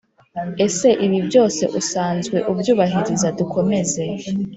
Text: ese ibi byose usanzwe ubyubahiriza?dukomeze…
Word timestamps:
ese 0.65 0.87
ibi 1.05 1.19
byose 1.27 1.63
usanzwe 1.79 2.37
ubyubahiriza?dukomeze… 2.51 4.03